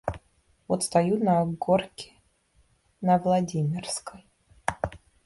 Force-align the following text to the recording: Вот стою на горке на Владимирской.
Вот 0.67 0.83
стою 0.83 1.19
на 1.23 1.45
горке 1.45 2.13
на 3.01 3.19
Владимирской. 3.19 4.25